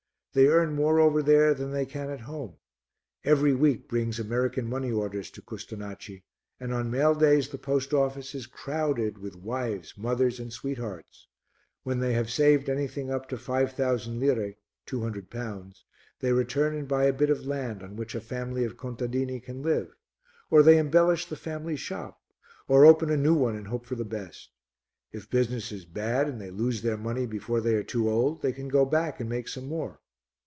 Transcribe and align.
They 0.33 0.47
earn 0.47 0.75
more 0.75 0.97
over 1.01 1.21
there 1.21 1.53
than 1.53 1.73
they 1.73 1.85
can 1.85 2.09
at 2.09 2.21
home; 2.21 2.55
every 3.25 3.53
week 3.53 3.89
brings 3.89 4.17
American 4.17 4.65
money 4.65 4.89
orders 4.89 5.29
to 5.31 5.41
Custonaci 5.41 6.23
and 6.57 6.73
on 6.73 6.89
mail 6.89 7.13
days 7.13 7.49
the 7.49 7.57
post 7.57 7.93
office 7.93 8.33
is 8.33 8.47
crowded 8.47 9.17
with 9.17 9.35
wives, 9.35 9.95
mothers 9.97 10.39
and 10.39 10.53
sweethearts. 10.53 11.27
When 11.83 11.99
they 11.99 12.13
have 12.13 12.29
saved 12.31 12.69
anything 12.69 13.11
up 13.11 13.27
to 13.27 13.37
5000 13.37 14.21
lire 14.21 14.53
(200 14.85 15.29
pounds) 15.29 15.83
they 16.21 16.31
return 16.31 16.77
and 16.77 16.87
buy 16.87 17.07
a 17.07 17.11
bit 17.11 17.29
of 17.29 17.45
land 17.45 17.83
on 17.83 17.97
which 17.97 18.15
a 18.15 18.21
family 18.21 18.63
of 18.63 18.77
contadini 18.77 19.41
can 19.43 19.61
live, 19.61 19.93
or 20.49 20.63
they 20.63 20.77
embellish 20.77 21.25
the 21.25 21.35
family 21.35 21.75
shop 21.75 22.21
or 22.69 22.85
open 22.85 23.09
a 23.09 23.17
new 23.17 23.35
one 23.35 23.57
and 23.57 23.67
hope 23.67 23.85
for 23.85 23.95
the 23.95 24.05
best. 24.05 24.49
If 25.11 25.29
business 25.29 25.73
is 25.73 25.83
bad 25.83 26.29
and 26.29 26.39
they 26.39 26.51
lose 26.51 26.83
their 26.83 26.95
money 26.95 27.25
before 27.25 27.59
they 27.59 27.75
are 27.75 27.83
too 27.83 28.09
old, 28.09 28.41
they 28.41 28.53
can 28.53 28.69
go 28.69 28.85
back 28.85 29.19
and 29.19 29.29
make 29.29 29.49
some 29.49 29.67
more. 29.67 29.99